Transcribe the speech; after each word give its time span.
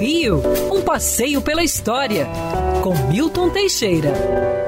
Rio, 0.00 0.42
um 0.72 0.82
passeio 0.82 1.40
pela 1.40 1.62
história, 1.62 2.26
com 2.82 2.94
Milton 3.08 3.50
Teixeira. 3.50 4.12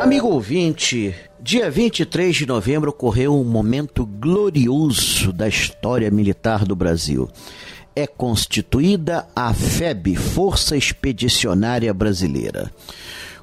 Amigo 0.01 0.29
ouvinte, 0.29 1.15
dia 1.41 1.71
23 1.71 2.35
de 2.35 2.47
novembro 2.47 2.91
ocorreu 2.91 3.35
um 3.35 3.45
momento 3.45 4.07
glorioso 4.07 5.33
da 5.33 5.49
história 5.49 6.11
militar 6.11 6.65
do 6.65 6.75
Brasil. 6.77 7.29
É 7.95 8.07
constituída 8.07 9.27
a 9.35 9.55
FEB, 9.55 10.17
Força 10.17 10.77
Expedicionária 10.77 11.95
Brasileira. 11.95 12.71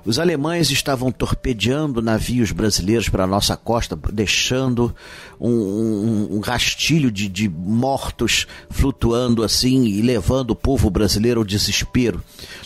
Os 0.05 0.19
alemães 0.19 0.69
estavam 0.69 1.13
torpedeando 1.13 2.01
navios 2.01 2.51
brasileiros 2.51 3.07
para 3.07 3.23
a 3.23 3.27
nossa 3.27 3.55
costa, 3.55 3.97
deixando 4.11 4.93
um, 5.39 5.49
um, 5.49 6.27
um 6.35 6.39
rastilho 6.41 7.09
de, 7.09 7.29
de, 7.29 7.47
mortos 7.47 8.45
flutuando 8.69 9.43
assim 9.43 9.85
e 9.85 10.01
levando 10.01 10.51
o 10.51 10.55
povo 10.55 10.89
brasileiro 10.89 11.39
ao 11.39 11.45
desespero. 11.45 12.21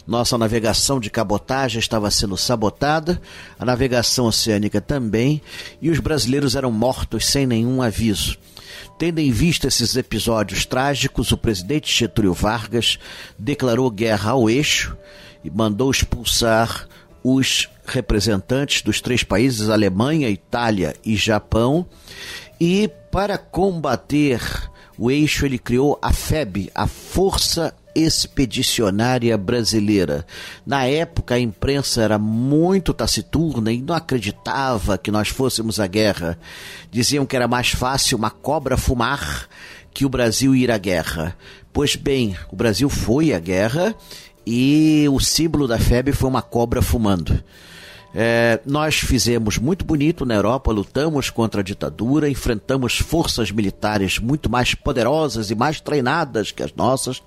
Nossa 0.07 0.35
navegação 0.35 0.99
de 0.99 1.11
cabotagem 1.11 1.79
estava 1.79 2.09
sendo 2.09 2.35
sabotada, 2.35 3.21
a 3.59 3.63
navegação 3.63 4.25
oceânica 4.25 4.81
também, 4.81 5.39
e 5.79 5.91
os 5.91 5.99
brasileiros 5.99 6.55
eram 6.55 6.71
mortos 6.71 7.27
sem 7.27 7.45
nenhum 7.45 7.83
aviso. 7.83 8.35
Tendo 8.97 9.19
em 9.19 9.29
vista 9.29 9.67
esses 9.67 9.95
episódios 9.95 10.65
trágicos, 10.65 11.31
o 11.31 11.37
presidente 11.37 11.95
Getúlio 11.95 12.33
Vargas 12.33 12.97
declarou 13.37 13.91
guerra 13.91 14.31
ao 14.31 14.49
eixo 14.49 14.97
e 15.43 15.51
mandou 15.51 15.91
expulsar 15.91 16.87
os 17.29 17.67
representantes 17.85 18.81
dos 18.81 19.01
três 19.01 19.21
países, 19.21 19.69
Alemanha, 19.69 20.29
Itália 20.29 20.95
e 21.05 21.13
Japão, 21.17 21.85
e 22.57 22.89
para 23.11 23.37
combater 23.37 24.39
o 24.97 25.11
eixo 25.11 25.45
ele 25.45 25.59
criou 25.59 25.99
a 26.01 26.13
FEB, 26.13 26.71
a 26.73 26.87
Força 26.87 27.75
Expedicionária 27.93 29.37
Brasileira. 29.37 30.25
Na 30.65 30.85
época 30.85 31.35
a 31.35 31.39
imprensa 31.39 32.01
era 32.01 32.17
muito 32.17 32.93
taciturna 32.93 33.73
e 33.73 33.81
não 33.81 33.93
acreditava 33.93 34.97
que 34.97 35.11
nós 35.11 35.27
fôssemos 35.27 35.81
à 35.81 35.87
guerra. 35.87 36.39
Diziam 36.89 37.25
que 37.25 37.35
era 37.35 37.47
mais 37.47 37.71
fácil 37.71 38.17
uma 38.17 38.31
cobra 38.31 38.77
fumar 38.77 39.49
que 39.93 40.05
o 40.05 40.09
Brasil 40.09 40.55
ir 40.55 40.71
à 40.71 40.77
guerra. 40.77 41.35
Pois 41.73 41.95
bem, 41.95 42.37
o 42.51 42.55
Brasil 42.55 42.89
foi 42.89 43.33
à 43.33 43.39
guerra 43.39 43.93
e 44.49 45.09
o 45.09 45.19
símbolo 45.19 45.67
da 45.67 45.77
FEB 45.77 46.13
foi 46.13 46.29
uma 46.29 46.41
cobra 46.41 46.81
fumando. 46.81 47.43
É, 48.19 48.59
nós 48.65 48.95
fizemos 48.95 49.59
muito 49.59 49.85
bonito 49.85 50.25
na 50.25 50.33
Europa, 50.33 50.71
lutamos 50.71 51.29
contra 51.29 51.61
a 51.61 51.63
ditadura, 51.63 52.27
enfrentamos 52.27 52.97
forças 52.97 53.51
militares 53.51 54.17
muito 54.17 54.49
mais 54.49 54.73
poderosas 54.73 55.51
e 55.51 55.55
mais 55.55 55.79
treinadas 55.79 56.49
que 56.49 56.63
as 56.63 56.73
nossas, 56.73 57.21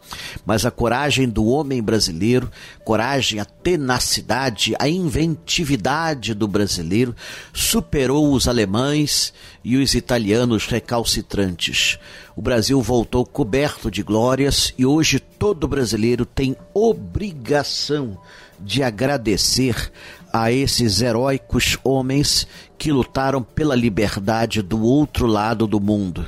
mas 0.45 0.67
a 0.67 0.71
coragem 0.73 1.29
do 1.29 1.47
homem 1.47 1.81
brasileiro, 1.81 2.51
coragem, 2.85 3.39
a 3.39 3.45
tenacidade, 3.45 4.75
a 4.81 4.89
inventividade 4.89 6.35
do 6.35 6.49
brasileiro 6.49 7.15
superou 7.53 8.33
os 8.33 8.49
alemães 8.49 9.33
e 9.63 9.77
os 9.77 9.95
italianos 9.95 10.67
recalcitrantes. 10.67 12.01
O 12.35 12.43
Brasil 12.43 12.83
voltou 12.83 13.25
coberto 13.25 13.93
de 13.93 14.03
glórias 14.03 14.75
e 14.77 14.85
hoje 14.85 15.21
todo 15.21 15.69
brasileiro 15.69 16.27
tem 16.27 16.57
obrigação 16.75 18.19
de 18.59 18.83
agradecer 18.83 19.91
a 20.33 20.53
esses 20.53 21.01
heróicos 21.01 21.79
homens 21.83 22.47
que 22.79 22.93
lutaram 22.93 23.43
pela 23.43 23.75
liberdade 23.75 24.63
do 24.63 24.83
outro 24.83 25.27
lado 25.27 25.67
do 25.67 25.81
mundo. 25.81 26.27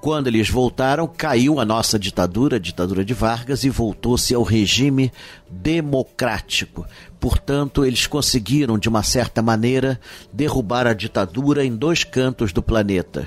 Quando 0.00 0.28
eles 0.28 0.48
voltaram, 0.48 1.08
caiu 1.08 1.58
a 1.58 1.64
nossa 1.64 1.98
ditadura, 1.98 2.56
a 2.56 2.60
ditadura 2.60 3.04
de 3.04 3.12
Vargas, 3.12 3.64
e 3.64 3.70
voltou-se 3.70 4.32
ao 4.34 4.42
regime 4.42 5.10
democrático. 5.50 6.86
Portanto, 7.18 7.84
eles 7.84 8.06
conseguiram, 8.06 8.78
de 8.78 8.88
uma 8.88 9.02
certa 9.02 9.42
maneira, 9.42 9.98
derrubar 10.32 10.86
a 10.86 10.92
ditadura 10.92 11.64
em 11.64 11.74
dois 11.74 12.04
cantos 12.04 12.52
do 12.52 12.62
planeta. 12.62 13.26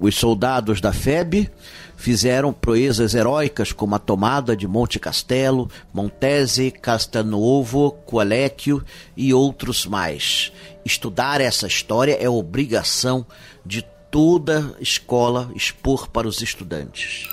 Os 0.00 0.16
soldados 0.16 0.80
da 0.80 0.94
FEB 0.94 1.50
fizeram 1.94 2.54
proezas 2.54 3.14
heróicas 3.14 3.70
como 3.70 3.94
a 3.94 3.98
tomada 3.98 4.56
de 4.56 4.66
Monte 4.66 4.98
Castelo, 4.98 5.68
Montese, 5.92 6.70
Castelnuovo, 6.70 7.92
Coalecchio 8.06 8.82
e 9.14 9.34
outros 9.34 9.84
mais. 9.84 10.50
Estudar 10.82 11.42
essa 11.42 11.66
história 11.66 12.16
é 12.18 12.28
obrigação 12.30 13.26
de 13.64 13.84
toda 14.10 14.74
escola 14.80 15.50
expor 15.54 16.08
para 16.08 16.26
os 16.26 16.40
estudantes. 16.40 17.28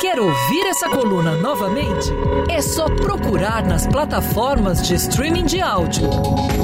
Quer 0.00 0.18
ouvir 0.18 0.66
essa 0.66 0.88
coluna 0.88 1.36
novamente? 1.36 2.08
É 2.48 2.62
só 2.62 2.86
procurar 2.86 3.66
nas 3.66 3.86
plataformas 3.86 4.86
de 4.86 4.94
streaming 4.94 5.44
de 5.44 5.60
áudio. 5.60 6.08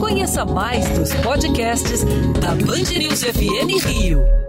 Conheça 0.01 0.45
mais 0.45 0.89
dos 0.91 1.13
podcasts 1.15 2.05
da 2.41 2.55
Band 2.55 2.97
News 2.97 3.23
FM 3.25 3.85
Rio. 3.85 4.44